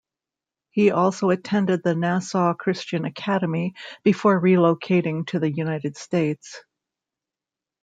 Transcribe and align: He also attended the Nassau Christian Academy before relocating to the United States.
He 0.71 0.89
also 0.89 1.29
attended 1.29 1.83
the 1.83 1.93
Nassau 1.93 2.55
Christian 2.55 3.05
Academy 3.05 3.75
before 4.01 4.41
relocating 4.41 5.27
to 5.27 5.37
the 5.37 5.51
United 5.51 5.95
States. 5.95 6.63